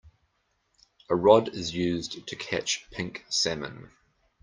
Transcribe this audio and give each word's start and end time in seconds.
A 1.11 1.15
rod 1.15 1.49
is 1.49 1.75
used 1.75 2.25
to 2.27 2.35
catch 2.35 2.89
pink 2.89 3.23
salmon. 3.29 3.91